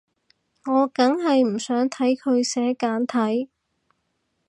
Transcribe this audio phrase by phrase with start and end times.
[0.65, 3.51] 我梗係唔想睇佢寫簡體